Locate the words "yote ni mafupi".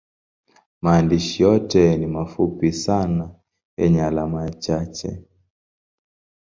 1.43-2.71